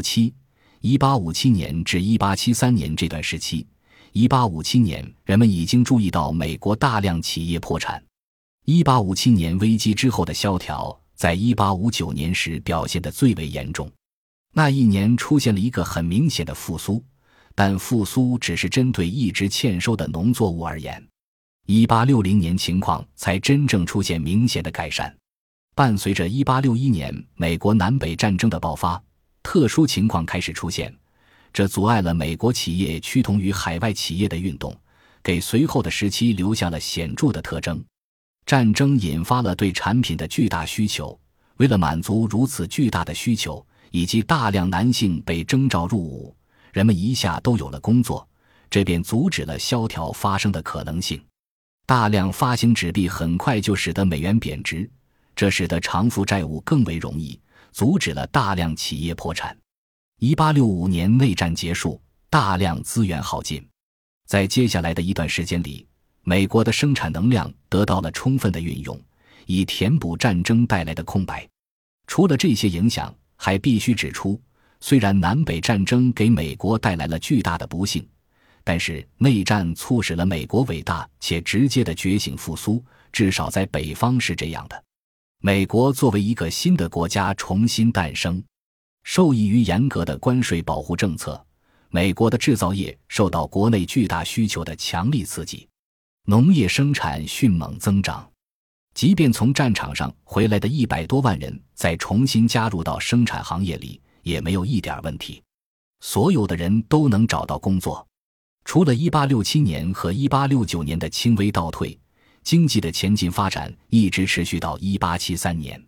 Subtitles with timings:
[0.00, 0.32] 七
[0.80, 3.66] 一八五七年至一八七三年这段时期，
[4.12, 8.02] 一八五七年人们已经注意到美国大量企业破产。
[8.64, 13.90] 一八五七年危机之后的萧条，在一八五九年时表现得最为严重。
[14.52, 17.02] 那一年出现了一个很明显的复苏，
[17.54, 21.02] 但复苏只是针对一直欠收的农作物而言。
[21.66, 25.14] 一八六零年情况才真正出现明显的改善。
[25.74, 29.00] 伴随着一八六一年美国南北战争的爆发，
[29.50, 30.94] 特殊情况开始出现，
[31.54, 34.78] 这阻碍了美国企业趋同于海外企业的运动，
[35.22, 37.82] 给随后的时期留下了显著的特征。
[38.44, 41.18] 战争引发了对产品的巨大需求，
[41.56, 46.36] 为了满足如此巨大的需求，以及大量男性被征召入伍，
[46.70, 48.28] 人们一下都有了工作，
[48.68, 51.18] 这便阻止了萧条发生的可能性。
[51.86, 54.86] 大量发行纸币很快就使得美元贬值。
[55.34, 57.40] 这使得偿付债务更为容易，
[57.72, 59.56] 阻止了大量企业破产。
[60.20, 63.64] 一八六五年内战结束，大量资源耗尽，
[64.26, 65.86] 在接下来的一段时间里，
[66.22, 69.00] 美国的生产能量得到了充分的运用，
[69.46, 71.48] 以填补战争带来的空白。
[72.06, 74.40] 除了这些影响，还必须指出，
[74.80, 78.04] 虽然南北战争给美国带来了巨大的不幸，
[78.64, 84.84] 但是内战促使了美国伟大且直接的觉醒复苏，至少在北方是这样的。
[85.40, 88.42] 美国作为一个新的国家重新诞生，
[89.04, 91.40] 受益于严格的关税保护政策，
[91.90, 95.68] 美国的制造业受到国内巨大需求的强力刺激，
[96.24, 98.28] 农业生产迅猛增长。
[98.94, 105.40] 即便从战场上回来的一百多万人再重新加入到生产行业里，也没有一点问题。
[106.00, 108.04] 所有的人都能找到工作，
[108.64, 111.96] 除了1867年和1869年的轻微倒退。
[112.42, 115.82] 经济的前进发展一直持续到一八七三年。